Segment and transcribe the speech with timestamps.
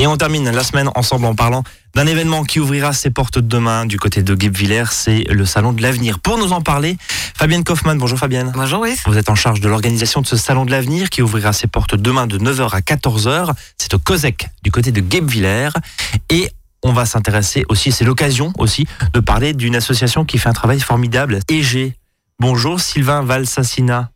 [0.00, 1.62] Et on termine la semaine ensemble en parlant
[1.94, 5.82] d'un événement qui ouvrira ses portes demain du côté de Guebwiller, c'est le Salon de
[5.82, 6.20] l'Avenir.
[6.20, 6.96] Pour nous en parler,
[7.36, 7.98] Fabienne Kaufmann.
[7.98, 8.50] Bonjour Fabienne.
[8.54, 8.96] Bonjour oui.
[9.04, 11.96] Vous êtes en charge de l'organisation de ce Salon de l'Avenir qui ouvrira ses portes
[11.96, 13.52] demain de 9h à 14h.
[13.76, 15.68] C'est au COSEC du côté de Guebwiller.
[16.30, 16.50] Et
[16.82, 20.80] on va s'intéresser aussi, c'est l'occasion aussi de parler d'une association qui fait un travail
[20.80, 21.92] formidable, EG.
[22.38, 24.08] Bonjour Sylvain Valsassina.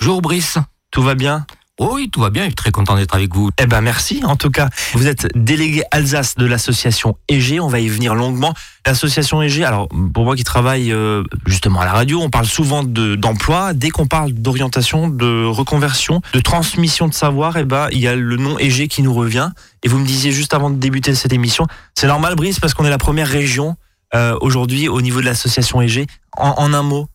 [0.00, 0.56] Bonjour Brice.
[0.90, 1.44] Tout va bien?
[1.78, 3.50] Oui, tout va bien, je suis très content d'être avec vous.
[3.58, 4.70] Eh ben merci en tout cas.
[4.94, 8.54] Vous êtes délégué Alsace de l'association EG, on va y venir longuement.
[8.86, 12.82] L'association EG, alors pour moi qui travaille euh, justement à la radio, on parle souvent
[12.82, 13.74] d'emploi.
[13.74, 18.16] Dès qu'on parle d'orientation, de reconversion, de transmission de savoir, eh ben il y a
[18.16, 19.50] le nom EG qui nous revient.
[19.82, 22.86] Et vous me disiez juste avant de débuter cette émission, c'est normal Brice parce qu'on
[22.86, 23.76] est la première région
[24.14, 26.06] euh, aujourd'hui au niveau de l'association EG.
[26.38, 27.06] En, en un mot,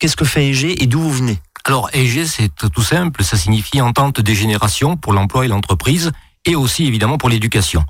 [0.00, 1.38] qu'est-ce que fait EG et d'où vous venez?
[1.64, 6.12] Alors EG, c'est tout simple, ça signifie entente des générations pour l'emploi et l'entreprise,
[6.44, 7.84] et aussi évidemment pour l'éducation.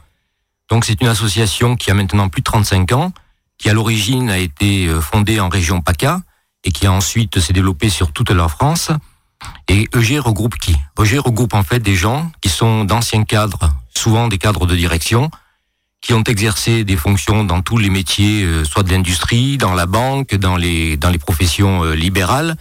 [0.69, 3.13] Donc c'est une association qui a maintenant plus de 35 ans,
[3.57, 6.23] qui à l'origine a été euh, fondée en région PACA,
[6.65, 8.91] et qui a ensuite s'est développée sur toute la France.
[9.69, 10.77] Et EG regroupe qui?
[11.01, 15.31] EG regroupe en fait des gens qui sont d'anciens cadres, souvent des cadres de direction,
[16.01, 19.87] qui ont exercé des fonctions dans tous les métiers, euh, soit de l'industrie, dans la
[19.87, 22.57] banque, dans les, dans les professions euh, libérales,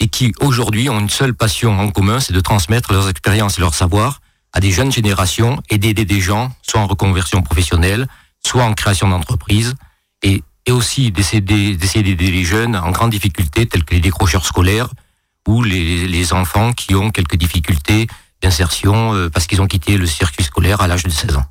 [0.00, 3.60] et qui aujourd'hui ont une seule passion en commun, c'est de transmettre leurs expériences et
[3.60, 4.20] leurs savoirs
[4.52, 8.08] à des jeunes générations et d'aider des gens, soit en reconversion professionnelle,
[8.44, 9.74] soit en création d'entreprise,
[10.22, 14.88] et, et aussi d'essayer d'aider les jeunes en grande difficulté, tels que les décrocheurs scolaires
[15.46, 18.08] ou les, les enfants qui ont quelques difficultés
[18.42, 21.44] d'insertion euh, parce qu'ils ont quitté le circuit scolaire à l'âge de 16 ans.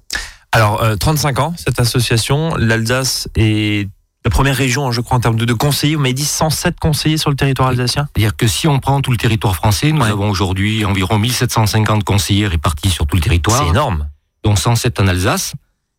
[0.51, 3.87] Alors, 35 euh, ans, cette association, l'Alsace est
[4.25, 5.95] la première région, je crois, en termes de, conseillers.
[5.95, 9.11] Vous m'avez dit 107 conseillers sur le territoire alsacien C'est-à-dire que si on prend tout
[9.11, 13.63] le territoire français, nous avons aujourd'hui environ 1750 conseillers répartis sur tout le territoire.
[13.63, 14.09] C'est énorme.
[14.43, 15.53] Dont 107 en Alsace,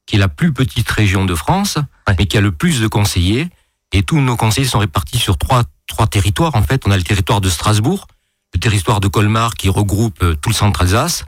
[0.07, 1.79] qui est la plus petite région de France,
[2.19, 3.49] mais qui a le plus de conseillers.
[3.93, 6.55] Et tous nos conseillers sont répartis sur trois, trois territoires.
[6.55, 8.07] En fait, on a le territoire de Strasbourg,
[8.55, 11.25] le territoire de Colmar qui regroupe euh, tout le centre Alsace,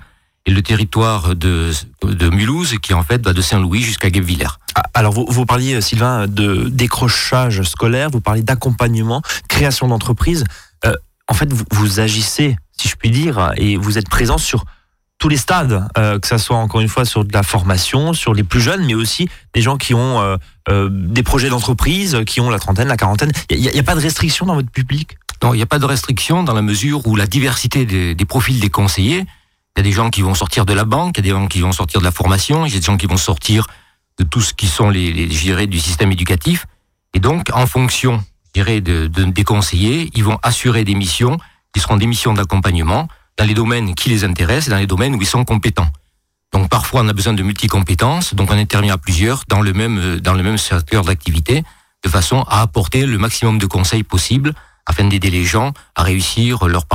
[0.46, 1.70] et le territoire de,
[2.02, 4.48] de Mulhouse qui en fait va de Saint-Louis jusqu'à Guebwiller.
[4.74, 10.44] Ah, alors vous, vous parliez Sylvain de décrochage scolaire, vous parliez d'accompagnement, création d'entreprise.
[10.84, 10.94] Euh,
[11.28, 14.64] en fait, vous, vous, agissez, si je puis dire, et vous êtes présent sur
[15.18, 18.34] tous les stades, euh, que ça soit encore une fois sur de la formation, sur
[18.34, 20.36] les plus jeunes, mais aussi des gens qui ont euh,
[20.68, 23.30] euh des projets d'entreprise, qui ont la trentaine, la quarantaine.
[23.48, 25.16] Il n'y a, a, pas de restriction dans votre public?
[25.40, 28.24] Non, il n'y a pas de restriction dans la mesure où la diversité des, des
[28.24, 29.24] profils des conseillers
[29.76, 31.40] il y a des gens qui vont sortir de la banque, il y a des
[31.40, 33.66] gens qui vont sortir de la formation, il y a des gens qui vont sortir
[34.18, 36.66] de tout ce qui sont les, les du système éducatif.
[37.14, 41.38] Et donc, en fonction, je dirais, de, de, des conseillers, ils vont assurer des missions
[41.72, 45.14] qui seront des missions d'accompagnement dans les domaines qui les intéressent et dans les domaines
[45.14, 45.88] où ils sont compétents.
[46.52, 50.20] Donc, parfois, on a besoin de multicompétences, donc on intervient à plusieurs dans le même,
[50.20, 51.64] dans le même secteur d'activité,
[52.04, 54.52] de façon à apporter le maximum de conseils possibles
[54.84, 56.86] afin d'aider les gens à réussir leur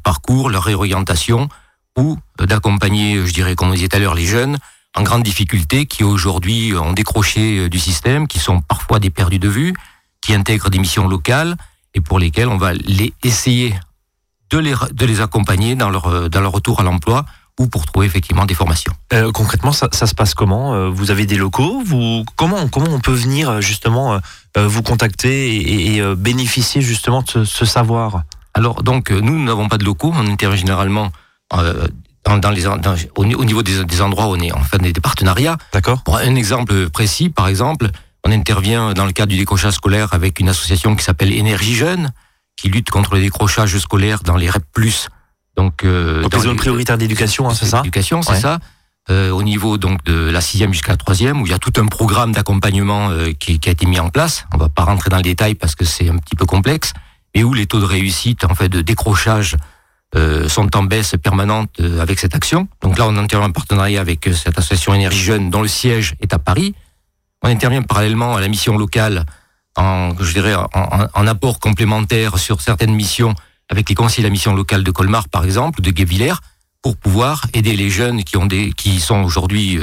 [0.00, 1.48] parcours, leur réorientation,
[1.96, 4.58] ou d'accompagner, je dirais, comme on disait tout à l'heure, les jeunes
[4.96, 9.38] en grande difficulté qui aujourd'hui ont décroché euh, du système, qui sont parfois des perdus
[9.38, 9.74] de vue,
[10.22, 11.56] qui intègrent des missions locales
[11.94, 13.74] et pour lesquels on va les essayer
[14.50, 17.26] de les, de les accompagner dans leur, euh, dans leur retour à l'emploi
[17.58, 18.92] ou pour trouver effectivement des formations.
[19.12, 23.00] Euh, concrètement, ça, ça, se passe comment Vous avez des locaux vous, comment, comment on
[23.00, 24.20] peut venir justement
[24.54, 28.24] vous contacter et, et bénéficier justement de ce, ce savoir?
[28.52, 31.12] Alors donc, nous n'avons pas de locaux, on intervient généralement
[31.54, 31.86] euh,
[32.24, 34.92] dans, dans les, dans, au, niveau des, des, endroits où on est en fait des,
[34.92, 35.56] des partenariats.
[35.72, 36.02] D'accord.
[36.02, 37.90] Pour un exemple précis, par exemple,
[38.24, 42.10] on intervient dans le cadre du décrochage scolaire avec une association qui s'appelle Énergie Jeune,
[42.56, 44.64] qui lutte contre le décrochage scolaire dans les REP+.
[45.56, 48.40] Donc, euh, donc dans les zones prioritaires d'éducation, hein, c'est ça Éducation, c'est ouais.
[48.40, 48.58] ça.
[49.08, 51.72] Euh, au niveau donc de la sixième jusqu'à la troisième, où il y a tout
[51.76, 54.46] un programme d'accompagnement euh, qui, qui, a été mis en place.
[54.52, 56.92] On va pas rentrer dans le détail parce que c'est un petit peu complexe,
[57.32, 59.56] et où les taux de réussite, en fait, de décrochage
[60.16, 62.68] euh, sont en baisse permanente euh, avec cette action.
[62.80, 66.14] Donc là, on intervient en partenariat avec euh, cette association Énergie Jeune dont le siège
[66.22, 66.74] est à Paris.
[67.42, 69.26] On intervient parallèlement à la mission locale
[69.76, 73.34] en, je dirais, en, apport complémentaire sur certaines missions
[73.68, 76.40] avec les conseils de la mission locale de Colmar, par exemple, de Guévillers,
[76.80, 79.78] pour pouvoir aider les jeunes qui ont des, qui sont aujourd'hui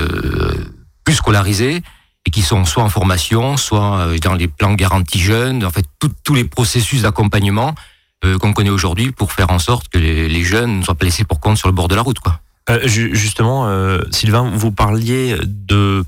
[1.03, 1.83] plus scolarisés
[2.25, 5.85] et qui sont soit en formation, soit dans les plans garantis jeunes, en fait,
[6.23, 7.75] tous les processus d'accompagnement
[8.23, 11.05] euh, qu'on connaît aujourd'hui pour faire en sorte que les, les, jeunes ne soient pas
[11.05, 12.19] laissés pour compte sur le bord de la route.
[12.19, 12.39] Quoi.
[12.69, 16.03] Euh, justement, euh, Sylvain, vous parliez de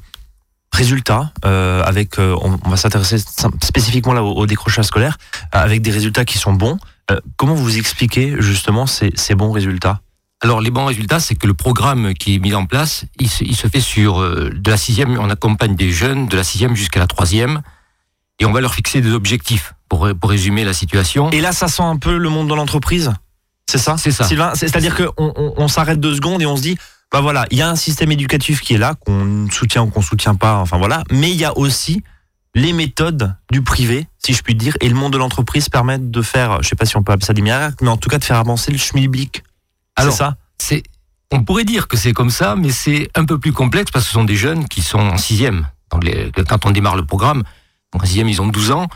[0.72, 3.18] résultats avec, on, on, va s'intéresser
[3.64, 5.18] spécifiquement là au, au, décrochage scolaire,
[5.54, 6.78] avec des résultats qui sont bons.
[7.38, 10.02] comment vous expliquez justement ces, ces bons résultats?
[10.42, 13.68] Alors les bons résultats, c'est que le programme qui est mis en place, il se,
[13.68, 17.08] fait sur euh, de la sixième, on accompagne des jeunes de la sixième jusqu'à la
[17.08, 17.62] troisième,
[18.40, 21.30] et on va leur fixer des objectifs pour, pour résumer la situation.
[21.32, 23.14] Et là, ça sent un peu le monde de l'entreprise?
[23.70, 23.98] C'est ça?
[23.98, 24.26] C'est ça.
[24.26, 26.78] Sylvain, c'est-à-dire qu'on on, on s'arrête deux secondes et on se dit,
[27.12, 30.02] bah voilà, il y a un système éducatif qui est là, qu'on soutient ou qu'on
[30.02, 32.04] soutient pas, enfin voilà, mais il y a aussi
[32.56, 36.22] les méthodes du privé, si je puis dire, et le monde de l'entreprise permettent de
[36.22, 38.18] faire, je sais pas si on peut appeler ça des miracles, mais en tout cas
[38.18, 39.44] de faire avancer le schmilblick.
[40.00, 40.36] C'est ça?
[40.58, 40.84] C'est,
[41.32, 44.10] on pourrait dire que c'est comme ça, mais c'est un peu plus complexe parce que
[44.10, 45.68] ce sont des jeunes qui sont en sixième.
[45.90, 47.44] quand on démarre le programme,
[47.96, 48.88] en sixième, ils ont 12 ans.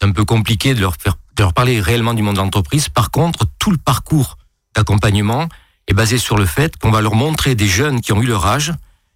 [0.00, 1.16] C'est un peu compliqué de leur faire,
[1.52, 2.88] parler réellement du monde de l'entreprise.
[2.88, 4.38] Par contre, tout le parcours
[4.74, 5.48] d'accompagnement
[5.86, 8.46] est basé sur le fait qu'on va leur montrer des jeunes qui ont eu leur
[8.46, 8.72] âge,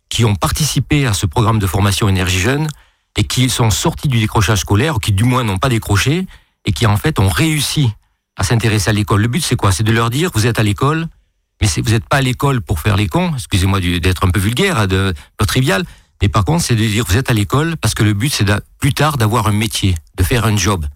[0.08, 2.68] qui ont participé à ce programme de formation énergie jeune,
[3.16, 6.26] et qui sont sortis du décrochage scolaire, ou qui du moins n'ont pas décroché,
[6.64, 7.90] et qui en fait ont réussi
[8.36, 9.20] à s'intéresser à l'école.
[9.20, 9.72] Le but c'est quoi?
[9.72, 11.06] C'est de leur dire, vous êtes à l'école,
[11.60, 14.88] mais vous n'êtes pas à l'école pour faire les cons, excusez-moi d'être un peu vulgaire,
[14.88, 15.84] de, peu trivial,
[16.22, 18.46] mais par contre c'est de dire, vous êtes à l'école parce que le but c'est
[18.78, 20.86] plus tard d'avoir un métier, de faire un job.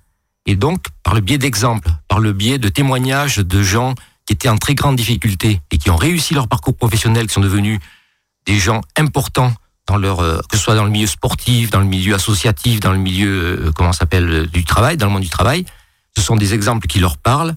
[0.47, 3.95] Et donc, par le biais d'exemples, par le biais de témoignages de gens
[4.25, 7.41] qui étaient en très grande difficulté et qui ont réussi leur parcours professionnel, qui sont
[7.41, 7.81] devenus
[8.47, 9.53] des gens importants
[9.89, 12.93] dans leur euh, que ce soit dans le milieu sportif, dans le milieu associatif, dans
[12.93, 15.65] le milieu euh, comment s'appelle euh, du travail, dans le monde du travail.
[16.17, 17.57] Ce sont des exemples qui leur parlent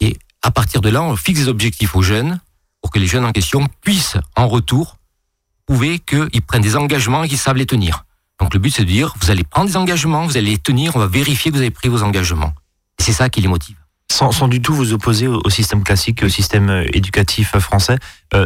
[0.00, 2.40] et à partir de là, on fixe des objectifs aux jeunes
[2.82, 4.95] pour que les jeunes en question puissent en retour
[5.66, 8.04] prouver qu'ils prennent des engagements et qu'ils savent les tenir.
[8.40, 10.96] Donc le but c'est de dire vous allez prendre des engagements, vous allez les tenir,
[10.96, 12.52] on va vérifier que vous avez pris vos engagements.
[12.98, 13.76] Et c'est ça qui les motive.
[14.10, 17.98] Sans, sans, du tout vous opposer au, système classique, au système éducatif français,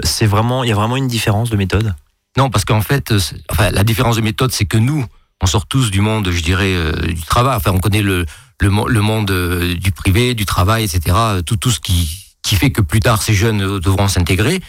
[0.02, 1.94] c'est vraiment, il y a vraiment une différence de méthode?
[2.36, 3.20] Non, parce qu'en fait, euh,
[3.50, 5.04] enfin, la différence de méthode, c'est que nous,
[5.42, 7.56] on sort tous du monde, je dirais, euh, du travail.
[7.56, 8.24] Enfin, on connaît le,
[8.60, 11.16] le, le monde euh, du privé, du travail, etc.
[11.44, 12.08] Tout, tout ce qui,
[12.42, 14.60] qui fait que plus tard, ces jeunes devront s'intégrer.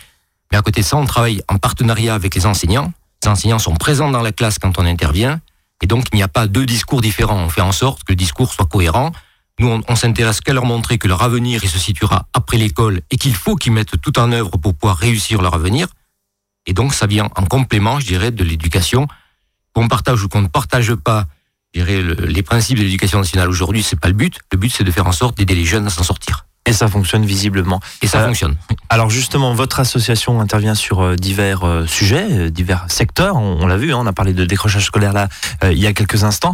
[0.51, 2.94] Mais à côté de ça, on travaille en partenariat avec les enseignants.
[3.24, 5.39] Les enseignants sont présents dans la classe quand on intervient.
[5.81, 7.38] Et donc, il n'y a pas deux discours différents.
[7.38, 9.12] On fait en sorte que le discours soit cohérent.
[9.59, 13.18] Nous, on, s'intéresse qu'à leur montrer que leur avenir, il se situera après l'école et
[13.18, 15.88] qu'il faut qu'ils mettent tout en œuvre pour pouvoir réussir leur avenir.
[16.65, 19.07] Et donc, ça vient en complément, je dirais, de l'éducation.
[19.74, 21.27] Qu'on partage ou qu'on ne partage pas,
[21.74, 24.39] je dirais, les principes de l'éducation nationale aujourd'hui, c'est pas le but.
[24.51, 26.45] Le but, c'est de faire en sorte d'aider les jeunes à s'en sortir.
[26.68, 27.80] Et ça fonctionne visiblement.
[28.02, 28.56] Et ça euh, fonctionne.
[28.90, 33.36] Alors justement, votre association intervient sur euh, divers euh, sujets, divers secteurs.
[33.36, 35.28] On, l'a vu, hein, on a parlé de décrochage scolaire là
[35.63, 36.54] il y a quelques instants.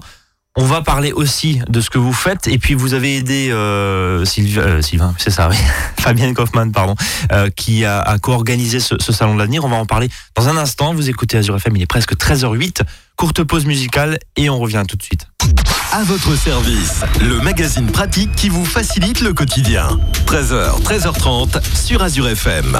[0.60, 2.48] On va parler aussi de ce que vous faites.
[2.48, 5.56] Et puis vous avez aidé euh, euh Sylvain, c'est ça, oui.
[6.00, 6.96] Fabienne Kaufmann, pardon,
[7.32, 9.64] euh, qui a, a co-organisé ce, ce, salon de l'avenir.
[9.64, 10.96] On va en parler dans un instant.
[10.96, 12.82] Vous écoutez Azure FM, il est presque 13h08.
[13.18, 15.28] Courte pause musicale et on revient tout de suite.
[15.92, 19.88] À votre service, le magazine pratique qui vous facilite le quotidien.
[20.28, 22.80] 13h, 13h30 sur Azure FM.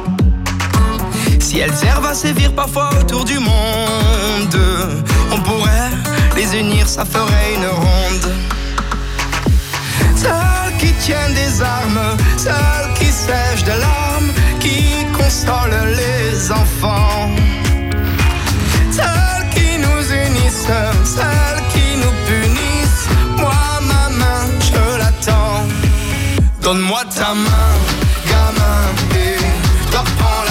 [1.51, 4.57] Si elles servent à sévir parfois autour du monde,
[5.33, 5.91] on pourrait
[6.33, 8.33] les unir, ça ferait une ronde.
[10.15, 14.31] Celles qui tiennent des armes, celles qui sèchent de larmes,
[14.61, 17.29] qui consolent les enfants.
[18.89, 20.71] Celles qui nous unissent,
[21.03, 23.09] celles qui nous punissent.
[23.37, 25.67] Moi, ma main, je l'attends.
[26.61, 27.73] Donne-moi ta main,
[28.29, 28.83] gamin,
[29.19, 29.35] et
[29.97, 30.50] reprends la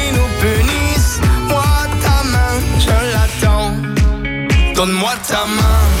[4.81, 6.00] Donne-moi ta main,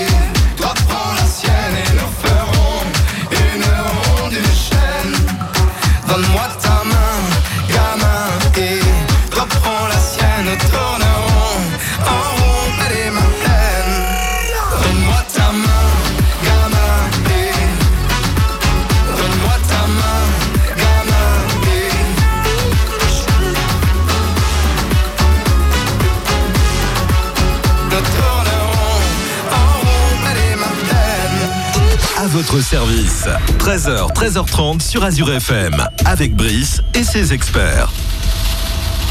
[32.21, 33.25] À votre service,
[33.57, 37.91] 13h, 13h30 sur Azure FM, avec Brice et ses experts.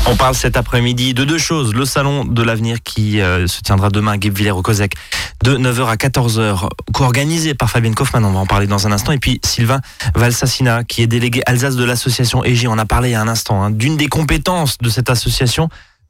[0.07, 1.75] On parle cet après-midi de deux choses.
[1.75, 4.93] Le salon de l'avenir qui euh, se tiendra demain à Guebwiller au COSEC
[5.43, 9.11] de 9h à 14h, co-organisé par Fabienne Kaufmann, on va en parler dans un instant.
[9.11, 9.81] Et puis Sylvain
[10.15, 13.27] Valsassina, qui est délégué Alsace de l'association EG, on a parlé il y a un
[13.27, 15.69] instant, hein, d'une des compétences de cette association,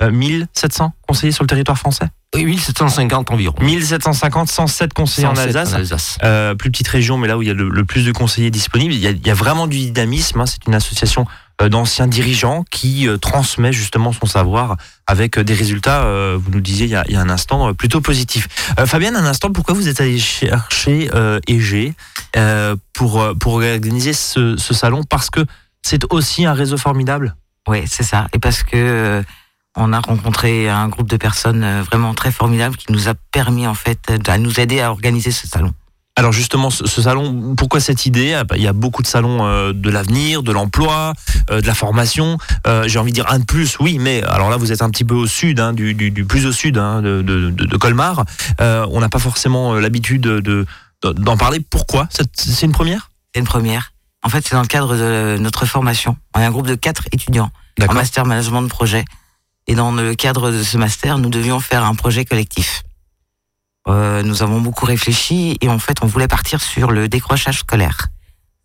[0.09, 3.54] 1700 conseillers sur le territoire français Oui, 1750 environ.
[3.61, 5.73] 1750, 107 conseillers en 107 Alsace.
[5.73, 6.19] en Alsace.
[6.23, 8.50] Euh, plus petite région, mais là où il y a le, le plus de conseillers
[8.50, 8.95] disponibles.
[8.95, 10.40] Il y a, il y a vraiment du dynamisme.
[10.40, 10.47] hein.
[10.47, 11.26] C'est une association
[11.61, 14.76] euh, d'anciens dirigeants qui euh, transmet justement son savoir
[15.07, 17.28] avec euh, des résultats, euh, vous nous disiez il y a, il y a un
[17.28, 18.49] instant, euh, plutôt positifs.
[18.78, 21.92] Euh, Fabienne, un instant, pourquoi vous êtes allé chercher euh, EG
[22.37, 25.02] euh, pour, euh, pour organiser ce, ce salon?
[25.02, 25.45] Parce que
[25.83, 27.35] c'est aussi un réseau formidable?
[27.69, 28.26] Oui, c'est ça.
[28.33, 29.23] Et parce que euh,
[29.76, 33.66] on a rencontré un groupe de personnes euh, vraiment très formidables qui nous a permis
[33.66, 35.72] en fait euh, à nous aider à organiser ce salon.
[36.16, 38.34] Alors justement, ce, salon, pourquoi cette idée?
[38.34, 41.14] Ah bah, Il y a beaucoup de salons euh, de l'avenir, de l'emploi,
[41.50, 42.36] euh, de la formation.
[42.66, 44.90] Euh, J'ai envie de dire un de plus, oui, mais alors là, vous êtes un
[44.90, 47.64] petit peu au sud, hein, du, du, du plus au sud hein, de, de, de-
[47.64, 48.24] de Colmar.
[48.60, 50.66] Euh, on n'a pas forcément euh, l'habitude de- de-
[51.12, 51.60] d'en parler.
[51.60, 52.06] Pourquoi?
[52.10, 53.08] C'est c'est une première?
[53.32, 53.92] C'est une première.
[54.22, 56.16] En fait, c'est dans le cadre de notre formation.
[56.34, 57.50] On est un groupe de quatre étudiants
[57.88, 59.04] en master management de projet.
[59.70, 62.82] Et dans le cadre de ce master, nous devions faire un projet collectif.
[63.86, 68.08] Euh, nous avons beaucoup réfléchi et en fait, on voulait partir sur le décrochage scolaire.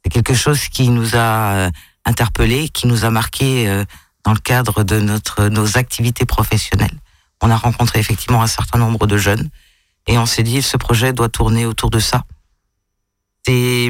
[0.03, 1.69] C'est quelque chose qui nous a euh,
[2.05, 3.85] interpellés, qui nous a marqué euh,
[4.23, 6.99] dans le cadre de notre nos activités professionnelles.
[7.39, 9.51] On a rencontré effectivement un certain nombre de jeunes
[10.07, 12.23] et on s'est dit ce projet doit tourner autour de ça.
[13.45, 13.89] C'est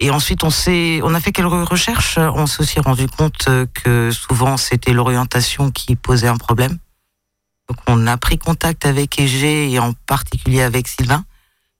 [0.00, 2.18] et ensuite, on s'est, a fait quelques recherches.
[2.18, 6.78] On s'est aussi rendu compte que souvent c'était l'orientation qui posait un problème.
[7.68, 11.24] Donc, on a pris contact avec EG et en particulier avec Sylvain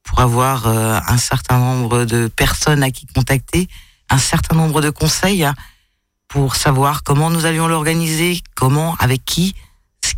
[0.04, 3.68] pour avoir euh, un certain nombre de personnes à qui contacter,
[4.10, 5.46] un certain nombre de conseils
[6.28, 9.54] pour savoir comment nous allions l'organiser, comment, avec qui,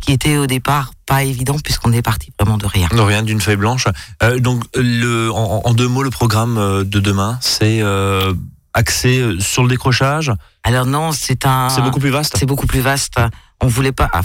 [0.03, 2.87] qui était au départ pas évident puisqu'on est parti vraiment de rien.
[2.91, 3.87] De rien, d'une feuille blanche.
[4.21, 8.33] Euh, donc, le, en, en deux mots, le programme euh, de demain, c'est euh,
[8.73, 10.31] axé euh, sur le décrochage.
[10.63, 11.69] Alors non, c'est un.
[11.69, 12.35] C'est beaucoup plus vaste.
[12.37, 13.19] c'est beaucoup plus vaste.
[13.61, 14.21] On voulait pas ah,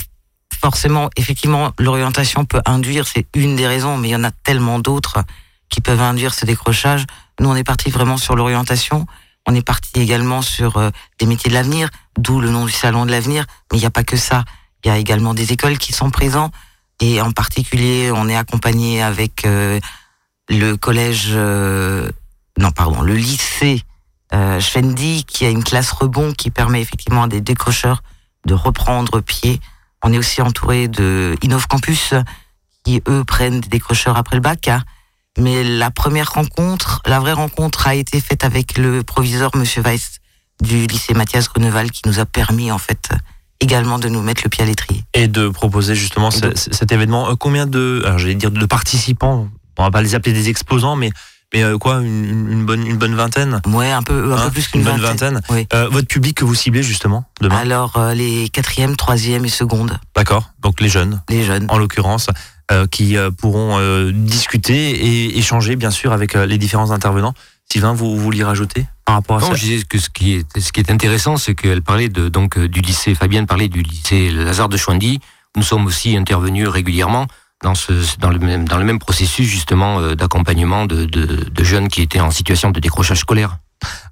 [0.61, 4.81] forcément, effectivement, l'orientation peut induire, c'est une des raisons, mais il y en a tellement
[4.81, 5.19] d'autres
[5.69, 7.05] qui peuvent induire ce décrochage.
[7.41, 9.07] Nous, on est parti vraiment sur l'orientation.
[9.47, 13.07] On est parti également sur euh, des métiers de l'avenir, d'où le nom du salon
[13.07, 13.45] de l'avenir.
[13.71, 14.45] Mais il n'y a pas que ça.
[14.85, 16.51] Il y a également des écoles qui sont présents.
[17.01, 19.79] Et en particulier, on est accompagné avec euh,
[20.49, 22.11] le collège, euh,
[22.59, 23.83] non pardon, le lycée
[24.35, 24.61] euh,
[25.27, 28.03] qui a une classe rebond qui permet effectivement à des décrocheurs
[28.47, 29.61] de reprendre pied.
[30.03, 32.15] On est aussi entouré de Innov Campus,
[32.85, 34.71] qui eux prennent des décrocheurs après le bac.
[35.39, 40.19] Mais la première rencontre, la vraie rencontre a été faite avec le proviseur Monsieur Weiss
[40.61, 43.11] du lycée Mathias Greneval, qui nous a permis en fait
[43.61, 45.05] également de nous mettre le pied à l'étrier.
[45.15, 47.35] Et de proposer justement cet événement.
[47.37, 51.11] combien de, alors j'allais dire de participants, on va pas les appeler des exposants, mais
[51.55, 53.63] mais euh, quoi, une, bonne, une bonne vingtaine?
[53.67, 55.41] Ouais, un peu, un peu hein plus qu'une bonne vingtaine.
[55.73, 57.57] Euh, votre public que vous ciblez justement demain?
[57.57, 59.99] Alors, euh, les quatrièmes, troisièmes et secondes.
[60.15, 61.23] D'accord, donc les jeunes.
[61.31, 61.67] Les jeunes.
[61.69, 62.29] En l'occurrence,
[62.91, 63.79] qui pourront
[64.13, 67.33] discuter et échanger bien sûr avec les différents intervenants.
[67.73, 68.85] Sylvain, vous vouliez rajouter?
[69.09, 71.39] Par rapport à non, ça Je disais que ce qui est, ce qui est intéressant,
[71.39, 75.21] c'est qu'elle parlait de, donc, du lycée, Fabienne parlait du lycée Lazare de Chouandy.
[75.57, 77.27] Nous sommes aussi intervenus régulièrement
[77.63, 81.65] dans, ce, dans, le, même, dans le même processus justement euh, d'accompagnement de, de, de,
[81.65, 83.57] jeunes qui étaient en situation de décrochage scolaire.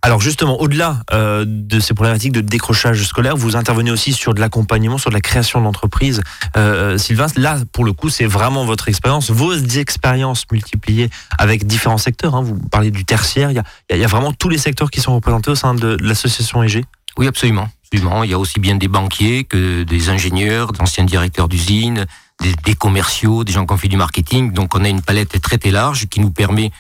[0.03, 4.41] Alors justement, au-delà euh, de ces problématiques de décrochage scolaire, vous intervenez aussi sur de
[4.41, 6.23] l'accompagnement, sur de la création d'entreprises.
[6.57, 11.67] Euh, euh Sylvain, là, pour le coup, c'est vraiment votre expérience, vos expériences multipliées avec
[11.67, 12.37] différents secteurs.
[12.37, 12.43] Hein.
[12.43, 15.57] Vous parlez du tertiaire, il y a, vraiment tous les secteurs qui sont représentés au
[15.57, 16.85] sein de, de l'association EG
[17.19, 17.69] Oui, absolument.
[17.85, 18.23] absolument.
[18.23, 22.07] Il y a aussi bien des banquiers que des ingénieurs, d'anciens directeurs d'usines,
[22.41, 24.53] des, commerciaux, des gens qui ont fait du marketing.
[24.53, 26.71] Donc on a une palette très très large qui nous permet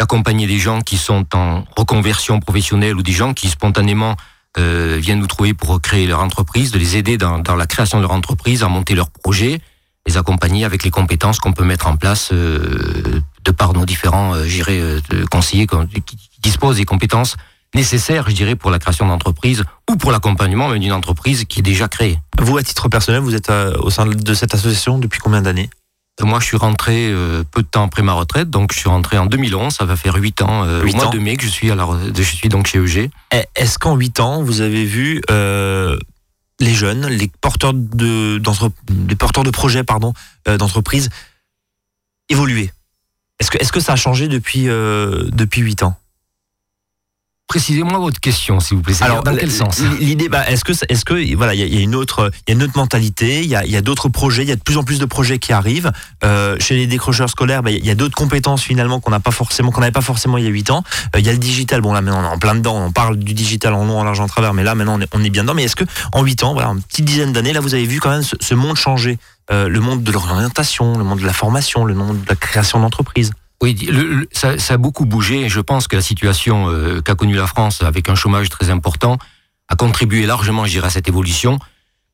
[0.00, 4.16] d'accompagner des gens qui sont en reconversion professionnelle ou des gens qui spontanément
[4.56, 8.02] euh, viennent nous trouver pour créer leur entreprise, de les aider dans, la création de
[8.04, 9.60] leur entreprise, à monter leur projet,
[10.06, 14.34] les accompagner avec les compétences qu'on peut mettre en place euh, de par nos différents
[14.34, 17.36] euh, euh conseillers qui disposent des compétences
[17.74, 21.62] nécessaire, je dirais, pour la création d'entreprise ou pour l'accompagnement même d'une entreprise qui est
[21.62, 22.18] déjà créée.
[22.40, 25.68] Vous, à titre personnel, vous êtes au sein de cette association depuis combien d'années?
[26.22, 29.16] Moi, je suis rentré euh, peu de temps après ma retraite, donc je suis rentré
[29.16, 29.72] en 2011.
[29.72, 32.22] Ça va faire 8 ans, au mois de mai que je suis à la, je
[32.22, 33.10] suis donc chez EG.
[33.32, 38.40] Eh, est-ce qu'en 8 ans, vous avez vu les jeunes, les porteurs de,
[39.08, 40.12] les porteurs de projets, pardon,
[40.46, 41.08] d'entreprise
[42.28, 42.70] évoluer?
[43.38, 45.99] Est-ce que, est-ce que ça a changé depuis depuis 8 ans?
[47.50, 48.94] Précisez-moi votre question, s'il vous plaît.
[49.00, 51.96] Alors, dans quel sens L'idée, bah, est-ce que, est-ce que, voilà, il y, a une
[51.96, 54.48] autre, il y a une autre mentalité, il y a, y a d'autres projets, il
[54.48, 55.90] y a de plus en plus de projets qui arrivent.
[56.22, 59.32] Euh, chez les décrocheurs scolaires, bah, il y a d'autres compétences finalement qu'on n'a pas
[59.32, 60.84] forcément, qu'on n'avait pas forcément il y a 8 ans.
[61.16, 61.80] Euh, il y a le digital.
[61.80, 62.76] Bon là, maintenant, on est en plein dedans.
[62.86, 65.08] On parle du digital en long, en large, en travers, mais là, maintenant, on est,
[65.12, 65.54] on est bien dedans.
[65.54, 67.98] Mais est-ce que en 8 ans, voilà, une petite dizaine d'années, là, vous avez vu
[67.98, 69.18] quand même ce, ce monde changer,
[69.50, 72.78] euh, le monde de l'orientation, le monde de la formation, le monde de la création
[72.78, 73.32] d'entreprise.
[73.62, 73.76] Oui,
[74.32, 75.48] ça, ça, a beaucoup bougé.
[75.48, 79.18] Je pense que la situation euh, qu'a connue la France, avec un chômage très important,
[79.68, 81.58] a contribué largement, je dirais, à cette évolution.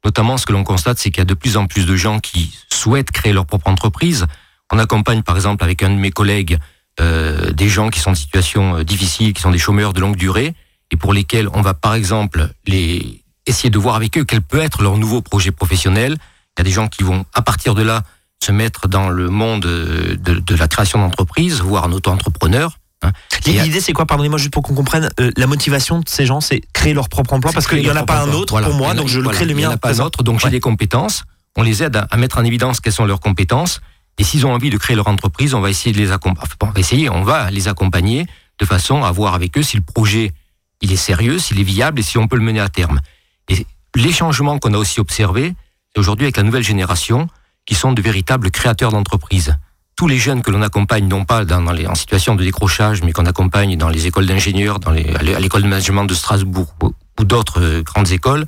[0.05, 2.19] Notamment, ce que l'on constate, c'est qu'il y a de plus en plus de gens
[2.19, 4.27] qui souhaitent créer leur propre entreprise.
[4.73, 6.59] On accompagne, par exemple, avec un de mes collègues,
[7.01, 10.17] euh, des gens qui sont en situation euh, difficile, qui sont des chômeurs de longue
[10.17, 10.55] durée,
[10.91, 14.61] et pour lesquels on va, par exemple, les essayer de voir avec eux quel peut
[14.61, 16.17] être leur nouveau projet professionnel.
[16.57, 18.03] Il y a des gens qui vont, à partir de là,
[18.45, 22.79] se mettre dans le monde de, de la création d'entreprise, voire un auto-entrepreneur.
[23.03, 23.13] Hein.
[23.47, 24.07] L'idée, c'est quoi?
[24.07, 25.11] Pardonnez-moi juste pour qu'on comprenne.
[25.21, 27.97] Euh, la motivation de ces gens, c'est créer leur propre emploi parce qu'il n'y en
[27.97, 29.61] a pas un autre pour moi, donc je le crée le mien.
[29.61, 31.25] Il n'y en a pas un autre, donc j'ai des compétences.
[31.57, 33.81] On les aide à, mettre en évidence quelles sont leurs compétences.
[34.19, 36.49] Et s'ils ont envie de créer leur entreprise, on va essayer de les accompagner.
[36.63, 38.27] on va essayer, on va les accompagner
[38.59, 40.33] de façon à voir avec eux si le projet
[40.81, 43.01] il est sérieux, s'il est viable et si on peut le mener à terme.
[43.49, 45.55] Et les changements qu'on a aussi observés,
[45.97, 47.29] aujourd'hui avec la nouvelle génération,
[47.67, 49.57] qui sont de véritables créateurs d'entreprises.
[49.97, 53.13] Tous les jeunes que l'on accompagne, non pas dans, les, en situation de décrochage, mais
[53.13, 56.75] qu'on accompagne dans les écoles d'ingénieurs, dans les, à l'école de management de Strasbourg
[57.19, 58.45] ou d'autres euh, grandes écoles,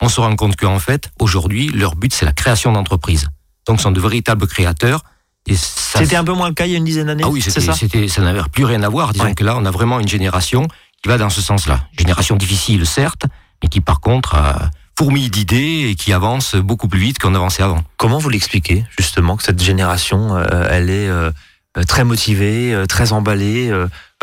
[0.00, 3.28] on se rend compte qu'en fait, aujourd'hui, leur but, c'est la création d'entreprises.
[3.66, 5.02] Donc, sont de véritables créateurs.
[5.48, 7.24] C'était un peu moins le cas il y a une dizaine d'années.
[7.24, 9.12] Ah oui, c'était, ça, ça n'avait plus rien à voir.
[9.12, 10.66] Disons que là, on a vraiment une génération
[11.02, 11.80] qui va dans ce sens-là.
[11.98, 13.24] Génération difficile, certes,
[13.62, 14.70] mais qui par contre a,
[15.00, 17.82] fourmille d'idées et qui avance beaucoup plus vite qu'on avançait avant.
[17.96, 21.30] Comment vous l'expliquez justement que cette génération, euh, elle est euh,
[21.88, 23.72] très motivée, euh, très emballée,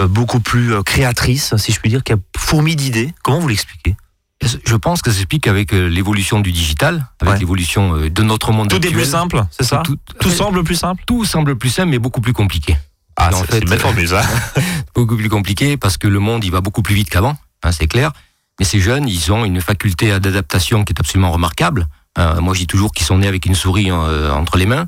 [0.04, 3.12] beaucoup plus créatrice, si je puis dire, qui a fourmi d'idées?
[3.24, 3.96] Comment vous l'expliquez?
[4.44, 8.76] Je pense que ça s'explique avec l'évolution du digital, avec l'évolution de notre monde tout
[8.76, 8.92] actuel.
[8.92, 9.82] Tout est plus simple, c'est ça?
[10.20, 11.02] Tout, semble plus simple?
[11.08, 12.78] Tout semble plus simple, mais beaucoup plus compliqué.
[13.16, 14.22] Ah, c'est une belle formule, ça.
[14.94, 17.88] beaucoup plus compliqué parce que le monde, il va beaucoup plus vite qu'avant, hein, c'est
[17.88, 18.12] clair.
[18.60, 21.88] Mais ces jeunes, ils ont une faculté d'adaptation qui est absolument remarquable.
[22.17, 24.88] Euh, moi, je dis toujours qu'ils sont nés avec une souris euh, entre les mains.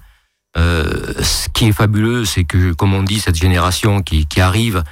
[0.58, 4.84] Euh, ce qui est fabuleux, c'est que, comme on dit, cette génération qui, qui arrive,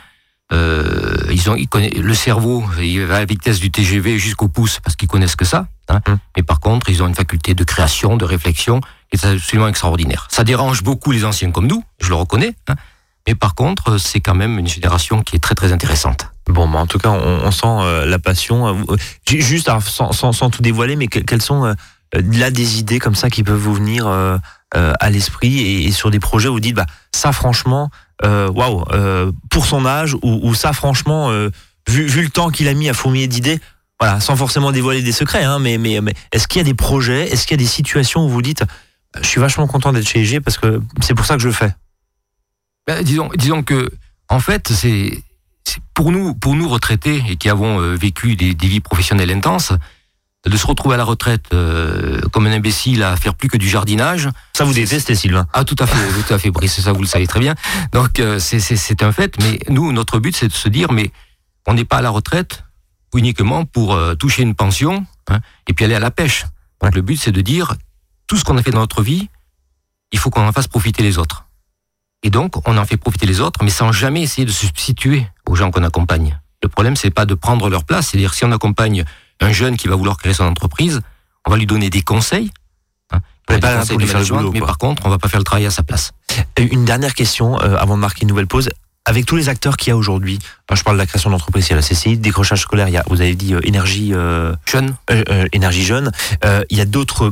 [0.51, 4.79] ils ont, ils connaissent, le cerveau, il va à la vitesse du TGV jusqu'au pouce
[4.79, 5.67] parce qu'ils connaissent que ça.
[5.89, 5.99] Hein.
[6.07, 6.13] Mmh.
[6.37, 10.27] Mais par contre, ils ont une faculté de création, de réflexion qui est absolument extraordinaire.
[10.31, 12.55] Ça dérange beaucoup les anciens comme nous, je le reconnais.
[12.69, 12.75] Hein.
[13.27, 16.31] Mais par contre, c'est quand même une génération qui est très très intéressante.
[16.47, 18.67] Bon, bah en tout cas, on, sent euh, la passion.
[18.67, 21.73] Euh, juste, sans, sans, tout dévoiler, mais quelles sont euh,
[22.13, 24.07] là des idées comme ça qui peuvent vous venir
[24.73, 27.89] à l'esprit et, sur des projets où vous dites, bah ça franchement,
[28.23, 28.85] waouh,
[29.49, 31.29] pour son âge ou, ça franchement,
[31.89, 33.59] vu, vu le temps qu'il a mis à fourmiller d'idées,
[33.99, 36.75] voilà, sans forcément dévoiler des secrets, hein, mais, mais, mais est-ce qu'il y a des
[36.75, 38.63] projets, est-ce qu'il y a des situations où vous dites,
[39.19, 41.53] je suis vachement content d'être chez EG parce que c'est pour ça que je le
[41.53, 41.73] fais?
[42.85, 43.89] Ben, disons, disons que,
[44.29, 45.23] en fait, c'est
[45.93, 49.73] pour nous, pour nous retraités et qui avons euh, vécu des, des, vies professionnelles intenses,
[50.45, 53.67] de se retrouver à la retraite euh, comme un imbécile à faire plus que du
[53.67, 54.29] jardinage.
[54.55, 57.07] Ça vous détestez, Sylvain Ah, tout à fait, tout à fait, Brice, ça vous le
[57.07, 57.55] savez très bien.
[57.91, 61.11] Donc, euh, c'est un fait, mais nous, notre but, c'est de se dire, mais
[61.67, 62.63] on n'est pas à la retraite
[63.15, 66.45] uniquement pour euh, toucher une pension hein, et puis aller à la pêche.
[66.81, 67.75] Donc, le but, c'est de dire,
[68.27, 69.29] tout ce qu'on a fait dans notre vie,
[70.11, 71.45] il faut qu'on en fasse profiter les autres.
[72.23, 75.27] Et donc, on en fait profiter les autres, mais sans jamais essayer de se substituer
[75.47, 76.39] aux gens qu'on accompagne.
[76.63, 79.05] Le problème, c'est pas de prendre leur place, c'est-à-dire si on accompagne
[79.39, 81.01] un jeune qui va vouloir créer son entreprise,
[81.45, 82.51] on va lui donner des conseils.
[83.11, 85.45] Hein, pas pour lui faire le boulot, mais par contre, on va pas faire le
[85.45, 86.11] travail à sa place.
[86.57, 88.69] Une dernière question euh, avant de marquer une nouvelle pause.
[89.05, 90.37] Avec tous les acteurs qu'il y a aujourd'hui,
[90.73, 92.97] je parle de la création d'entreprise, il y a la CCI, décrochage scolaire, il y
[92.97, 94.95] a, vous avez dit euh, énergie euh, jeune,
[95.53, 96.11] énergie jeune.
[96.69, 97.31] il y a d'autres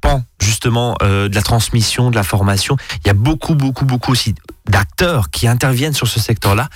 [0.00, 2.78] pans justement de la transmission, de la formation.
[3.04, 4.34] Il y a beaucoup, beaucoup, beaucoup aussi
[4.70, 6.70] d'acteurs qui interviennent sur ce secteur-là.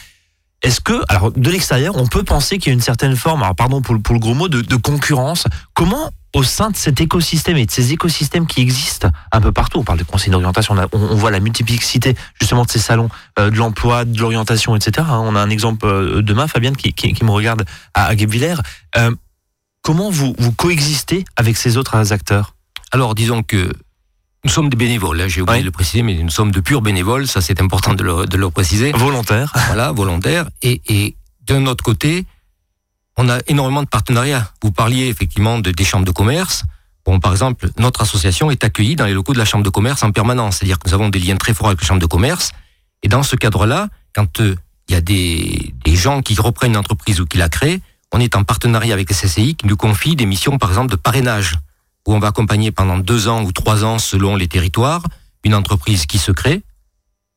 [0.64, 3.54] Est-ce que, alors de l'extérieur, on peut penser qu'il y a une certaine forme, alors
[3.54, 5.44] pardon pour, le gros mot, de, concurrence?
[5.74, 9.78] Comment au sein de cet écosystème et de ces écosystèmes qui existent un peu partout,
[9.78, 13.56] on parle de conseils d'orientation, on, voit la multiplicité justement de ces salons, euh, de
[13.56, 15.06] l'emploi, de l'orientation, etc.
[15.08, 18.56] Hein, on a un exemple euh, demain, Fabienne, qui, me regarde à, à Guebwiller.
[18.96, 19.14] Euh,
[19.82, 22.54] comment vous, vous coexistez avec ces autres acteurs?
[22.90, 23.70] Alors disons que
[24.44, 26.82] nous sommes des bénévoles, hein, j'ai oublié de le préciser, mais nous sommes de purs
[26.82, 28.92] bénévoles, ça c'est important de le, de le préciser.
[28.92, 29.52] Volontaires.
[29.66, 30.48] Voilà, volontaires.
[30.62, 32.26] Et, et d'un autre côté,
[33.16, 34.52] on a énormément de partenariats.
[34.62, 36.64] Vous parliez effectivement de, des chambres de commerce.
[37.06, 40.02] Bon, par exemple, notre association est accueillie dans les locaux de la chambre de commerce
[40.02, 42.52] en permanence, c'est-à-dire que nous avons des liens très forts avec la chambre de commerce.
[43.02, 44.56] Et dans ce cadre-là, quand euh,
[44.88, 47.80] il y a des, des gens qui reprennent une entreprise ou qui la créent,
[48.12, 50.96] on est en partenariat avec les CCI qui nous confient des missions, par exemple, de
[50.96, 51.54] parrainage
[52.06, 55.02] où on va accompagner pendant deux ans ou trois ans, selon les territoires,
[55.44, 56.62] une entreprise qui se crée,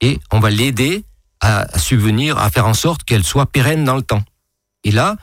[0.01, 1.03] et on va l'aider
[1.39, 4.23] à subvenir, à faire en sorte qu'elle soit pérenne dans le temps.
[4.83, 5.17] Et là,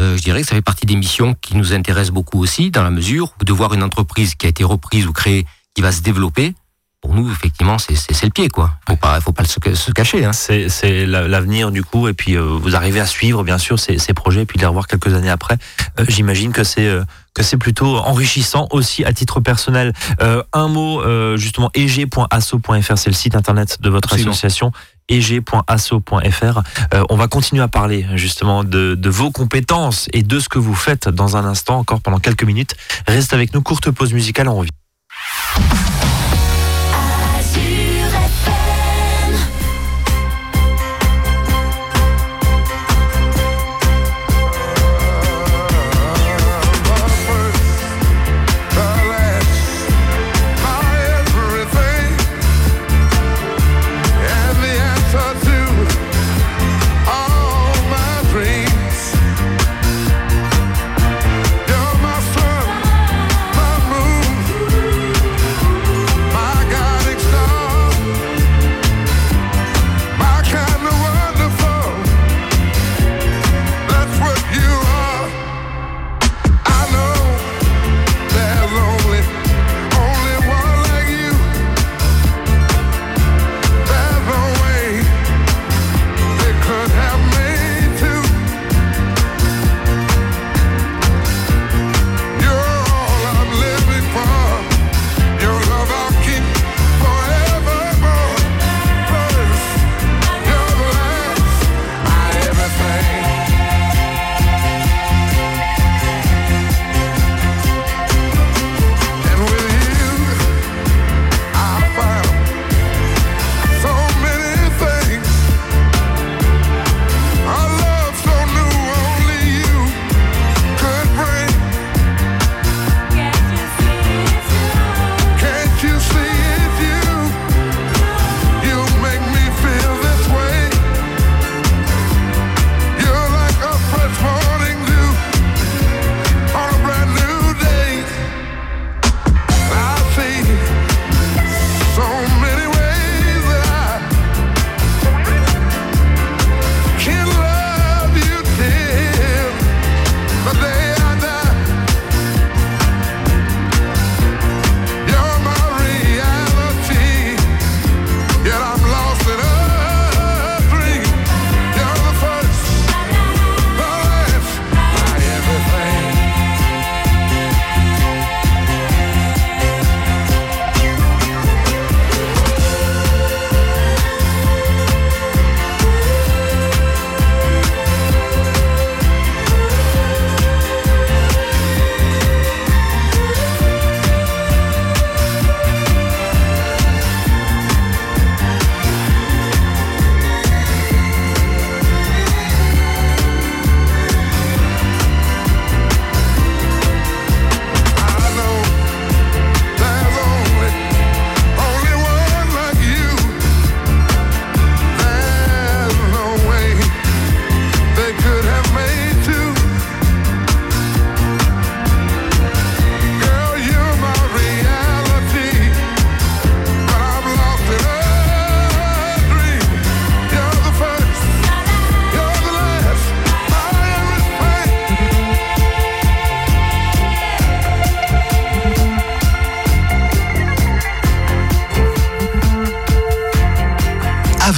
[0.00, 2.82] euh, je dirais que ça fait partie des missions qui nous intéressent beaucoup aussi, dans
[2.82, 6.00] la mesure de voir une entreprise qui a été reprise ou créée, qui va se
[6.00, 6.54] développer,
[7.00, 8.72] pour nous, effectivement, c'est le pied, quoi.
[8.88, 10.24] Faut pas, faut pas se, se cacher.
[10.24, 10.32] Hein.
[10.32, 14.14] C'est l'avenir du coup, et puis euh, vous arrivez à suivre, bien sûr, ces, ces
[14.14, 15.58] projets, et puis les revoir quelques années après.
[16.00, 19.92] Euh, j'imagine que c'est euh, que c'est plutôt enrichissant aussi à titre personnel.
[20.52, 21.00] un mot,
[21.36, 24.72] justement, eg.asso.fr, c'est le site internet de votre association
[25.08, 26.62] eg.asso.fr.
[27.08, 30.74] on va continuer à parler justement de, de, vos compétences et de ce que vous
[30.74, 32.74] faites dans un instant, encore pendant quelques minutes.
[33.06, 34.70] Reste avec nous, courte pause musicale, on revient.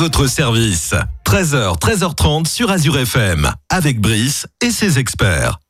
[0.01, 0.95] Votre service.
[1.27, 5.61] 13h, 13h30 sur Azure FM, avec Brice et ses experts.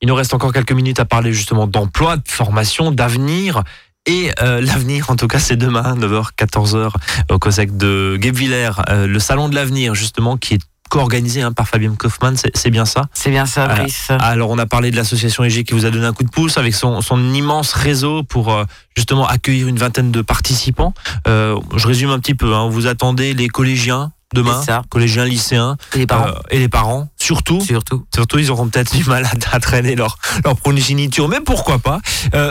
[0.00, 3.62] Il nous reste encore quelques minutes à parler justement d'emploi, de formation, d'avenir.
[4.06, 6.92] Et euh, l'avenir, en tout cas, c'est demain, 9h, 14h,
[7.28, 11.68] au COSEC de Guebwiller, euh, le salon de l'avenir, justement, qui est co-organisé hein, par
[11.68, 13.08] Fabien Kaufmann, c'est bien ça?
[13.12, 14.10] C'est bien ça, Brice.
[14.10, 16.58] alors, on a parlé de l'association EG qui vous a donné un coup de pouce
[16.58, 18.64] avec son, son immense réseau pour euh,
[18.96, 20.94] justement accueillir une vingtaine de participants.
[21.26, 26.06] je résume un petit peu, hein, vous attendez les collégiens, demain, collégiens, lycéens et les
[26.06, 30.18] parents, et les parents surtout, surtout, surtout, ils auront peut-être du mal à, traîner leur
[30.44, 32.00] leur progéniture, mais pourquoi pas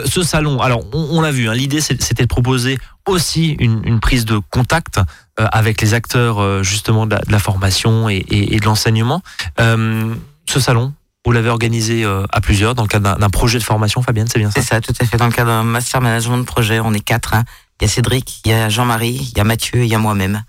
[0.05, 4.25] Ce salon, alors on, l'a vu, hein, l'idée c'était de proposer aussi une, une prise
[4.25, 4.99] de contact
[5.39, 9.21] euh, avec les acteurs euh, justement de la, formation et, de l'enseignement.
[9.59, 10.15] Euh,
[10.47, 10.93] ce salon,
[11.25, 14.49] vous l'avez organisé à plusieurs dans le cadre d'un projet de formation, Fabienne, c'est bien
[14.49, 14.61] ça?
[14.61, 15.17] C'est ça, tout à fait.
[15.17, 17.33] Dans le cadre d'un master management de projet, on est quatre.
[17.35, 17.43] Hein.
[17.79, 19.95] Il y a Cédric, il y a Jean-Marie, il y a Mathieu et il y
[19.95, 20.43] a moi-même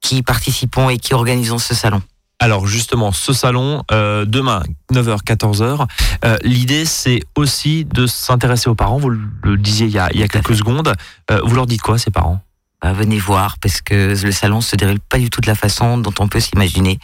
[0.00, 2.02] qui participons et qui organisons ce salon.
[2.38, 5.86] Alors justement, ce salon, demain, 9h, 14h,
[6.42, 10.22] l'idée c'est aussi de s'intéresser aux parents, vous le disiez il y a, il y
[10.22, 10.94] a quelques secondes.
[11.44, 12.40] vous leur dites quoi, ces parents?
[12.82, 15.98] Bah, venez voir parce que le salon se déroule pas du tout de la façon
[15.98, 16.98] dont on peut s'imaginer.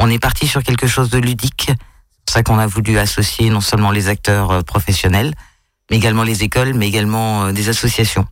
[0.00, 1.66] On est parti sur quelque chose de ludique.
[1.68, 5.34] C'est pour ça qu'on a voulu associer non seulement les acteurs euh, professionnels,
[5.90, 8.26] mais également les écoles, mais également euh, des associations.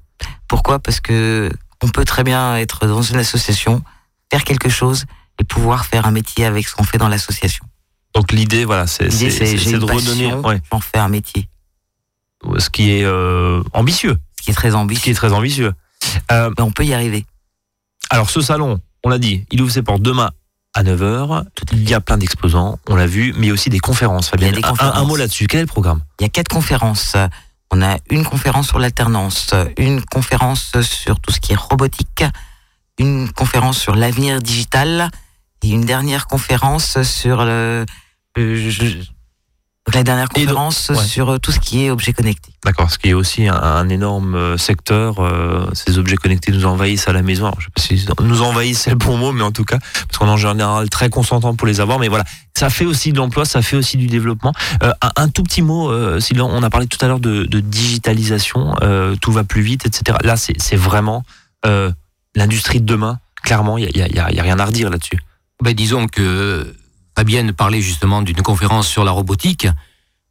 [0.49, 0.81] Pourquoi?
[0.81, 1.53] Parce que
[1.83, 3.83] on peut très bien être dans une association,
[4.31, 5.05] faire quelque chose
[5.41, 7.65] et pouvoir faire un métier avec ce qu'on fait dans l'association.
[8.15, 10.61] Donc l'idée, voilà, c'est de redonner, ouais.
[10.71, 11.49] en faire un métier.
[12.59, 14.17] Ce qui est euh, ambitieux.
[14.39, 15.01] Ce qui est très ambitieux.
[15.01, 15.73] Ce qui est très ambitieux.
[16.33, 17.27] Euh, on peut y arriver.
[18.11, 20.31] Alors ce salon, on l'a dit, il ouvre ses portes demain
[20.75, 21.45] à 9h.
[21.73, 24.31] Il y a plein d'exposants, on l'a vu, mais il y a aussi des conférences.
[24.31, 25.47] Fabien, Un, mot là-dessus.
[25.47, 26.01] Quel est le programme?
[26.21, 27.17] Il y a quatre conférences.
[27.71, 32.25] On a une conférence sur l'alternance, une conférence sur tout ce qui est robotique,
[32.99, 35.11] une conférence sur l'avenir digital
[35.63, 37.85] et une dernière conférence sur le,
[39.95, 42.53] la dernière conférence sur euh, tout ce qui est objets connectés.
[42.65, 45.19] D'accord, ce qui est aussi un, énorme euh, secteur.
[45.19, 47.47] Euh, ces objets connectés nous envahissent à la maison.
[47.47, 49.79] Alors, je sais pas si nous envahissent, c'est le bon mot, mais en tout cas,
[49.79, 51.99] parce qu'on est en général très consentant pour les avoir.
[51.99, 52.25] Mais voilà,
[52.57, 54.53] ça fait aussi de l'emploi, ça fait aussi du développement.
[55.17, 58.75] un, tout petit mot, euh, on a parlé tout à l'heure de, digitalisation,
[59.21, 60.19] tout va plus vite, etc.
[60.23, 61.25] Là, c'est vraiment
[62.39, 63.19] l'industrie de demain.
[63.43, 65.19] Clairement, il y a, rien à redire là-dessus.
[65.63, 66.75] Ben, disons que
[67.17, 69.69] Fabienne parlait justement d'une conférence sur la robotique.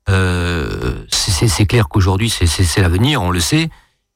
[0.09, 3.69] Euh, c'est clair qu'aujourd'hui, c'est l'avenir, on le sait.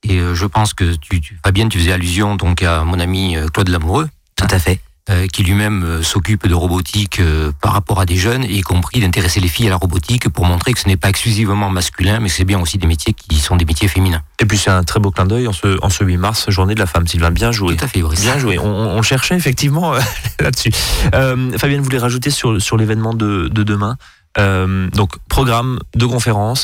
[0.03, 3.35] Et euh, je pense que tu, tu, Fabienne, tu faisais allusion donc à mon ami
[3.35, 4.09] euh, Claude Lamoureux.
[4.35, 4.79] Tout à fait.
[5.11, 9.01] Euh, qui lui-même euh, s'occupe de robotique euh, par rapport à des jeunes, y compris
[9.01, 12.29] d'intéresser les filles à la robotique pour montrer que ce n'est pas exclusivement masculin, mais
[12.29, 14.21] c'est bien aussi des métiers qui sont des métiers féminins.
[14.39, 16.75] Et puis c'est un très beau clin d'œil en ce, en ce 8 mars, journée
[16.75, 17.07] de la femme.
[17.07, 17.75] Sylvain, bien joué.
[17.75, 18.57] Tout à fait, Bien joué.
[18.57, 19.93] On, on cherchait effectivement
[20.39, 20.71] là-dessus.
[21.11, 23.97] Fabienne, vous voulez rajouter sur, sur l'événement de, de demain
[24.37, 26.63] euh, donc programme de conférences,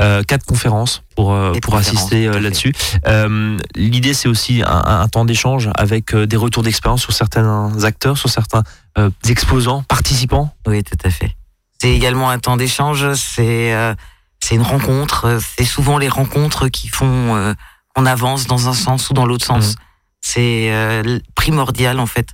[0.00, 2.72] euh, quatre conférences pour euh, pour assister là-dessus.
[3.74, 8.30] L'idée c'est aussi un, un temps d'échange avec des retours d'expérience sur certains acteurs, sur
[8.30, 8.62] certains
[9.28, 10.54] exposants, participants.
[10.66, 11.36] Oui, tout à fait.
[11.80, 13.14] C'est également un temps d'échange.
[13.14, 13.74] C'est
[14.40, 15.40] c'est une rencontre.
[15.56, 17.54] C'est souvent les rencontres qui font
[17.94, 19.74] qu'on avance dans un sens ou dans l'autre sens.
[19.74, 19.78] Mmh.
[20.20, 22.28] C'est primordial en fait.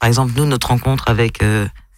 [0.00, 1.42] Par exemple, nous, notre rencontre avec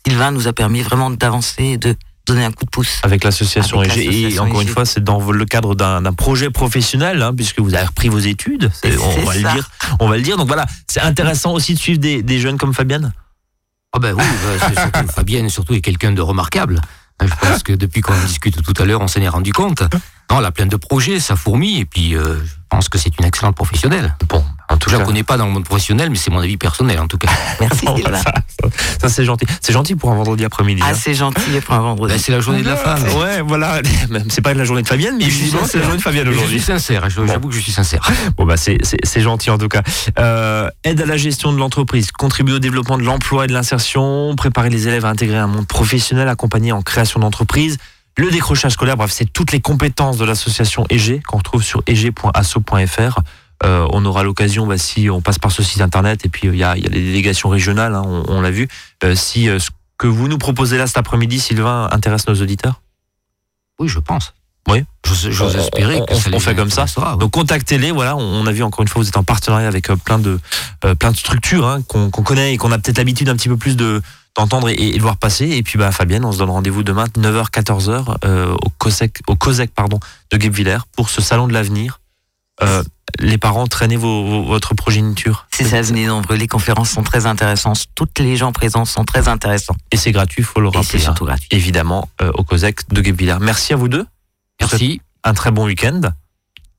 [0.06, 1.96] Sylvain nous a permis vraiment d'avancer et de
[2.28, 3.00] donner un coup de pouce.
[3.02, 4.32] Avec l'association EG.
[4.32, 7.86] Et encore une fois, c'est dans le cadre d'un projet professionnel, hein, puisque vous avez
[7.86, 8.70] repris vos études.
[8.84, 10.36] On va, le dire, on va le dire.
[10.36, 13.12] Donc voilà, c'est intéressant aussi de suivre des, des jeunes comme Fabienne.
[13.92, 14.24] Ah ben oui,
[15.14, 16.80] Fabienne surtout est quelqu'un de remarquable.
[17.20, 19.82] Je pense que depuis qu'on discute tout à l'heure, on s'en est rendu compte.
[20.30, 23.18] Non, elle a plein de projets, ça fourmille, et puis euh, je pense que c'est
[23.18, 24.14] une excellente professionnelle.
[24.28, 26.40] Bon, en tout cas, je la connais pas dans le monde professionnel, mais c'est mon
[26.40, 27.28] avis personnel en tout cas.
[27.60, 27.86] Merci.
[29.00, 29.46] ça, c'est gentil.
[29.60, 30.82] C'est gentil pour un vendredi après-midi.
[30.84, 30.94] Ah, hein.
[30.94, 32.12] c'est gentil pour un vendredi.
[32.14, 33.02] Ben, c'est la journée de la femme.
[33.18, 33.80] Ouais, voilà.
[34.28, 36.58] C'est pas la journée de Fabienne, mais évidemment, c'est la journée de Fabienne aujourd'hui.
[36.58, 37.08] Je suis sincère.
[37.08, 38.00] J'avoue que je suis sincère.
[38.36, 39.82] Bon bah c'est gentil en tout cas.
[40.18, 44.34] Euh, aide à la gestion de l'entreprise, contribuer au développement de l'emploi et de l'insertion,
[44.36, 47.78] préparer les élèves à intégrer un monde professionnel, accompagner en création d'entreprise.
[48.16, 53.20] Le décrochage scolaire, bref, c'est toutes les compétences de l'association EG qu'on retrouve sur eg.asso.fr.
[53.64, 56.56] Euh, on aura l'occasion, bah, si on passe par ce site internet, et puis il
[56.56, 58.68] y, a, y a les délégations régionales, hein, on, l'a vu.
[59.04, 62.80] Euh, si euh, ce que vous nous proposez là cet après-midi, Sylvain, intéresse nos auditeurs?
[63.80, 64.34] Oui, je pense.
[64.68, 64.84] Oui.
[65.06, 66.84] J'ose espérer que on, fait comme ça.
[67.18, 67.90] Donc contactez-les.
[67.90, 70.38] Voilà, on, a vu encore une fois, vous êtes en partenariat avec plein de
[70.98, 73.76] plein de structures hein, qu'on connaît et qu'on a peut-être l'habitude un petit peu plus
[73.76, 74.02] de
[74.36, 75.48] d'entendre et, de voir passer.
[75.48, 79.70] Et puis, bah, Fabienne, on se donne rendez-vous demain, 9h, 14h, au COSEC, au COSEC,
[79.74, 82.00] pardon, de Guebwiller pour ce salon de l'avenir.
[82.62, 82.82] Euh,
[83.18, 85.46] les parents traînaient vos, votre progéniture.
[85.50, 86.36] C'est ça, venez nombreux.
[86.36, 87.86] Les conférences sont très intéressantes.
[87.94, 89.76] Toutes les gens présents sont très intéressants.
[89.90, 90.82] Et c'est gratuit, il faut le rappeler.
[90.82, 91.48] Et c'est surtout gratuit.
[91.50, 93.36] Évidemment, euh, au COSEC de Guebwiller.
[93.40, 94.06] Merci à vous deux.
[94.60, 95.00] Merci.
[95.24, 96.00] Un très bon week-end.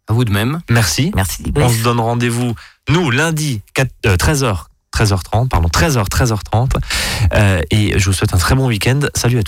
[0.07, 0.61] À vous de même.
[0.69, 1.11] Merci.
[1.15, 1.43] Merci.
[1.55, 2.55] On se donne rendez-vous,
[2.89, 4.65] nous, lundi, 4, 13h,
[4.95, 6.71] 13h30, pardon, 13h, 13h30.
[7.33, 9.01] Euh, et je vous souhaite un très bon week-end.
[9.13, 9.47] Salut à tous.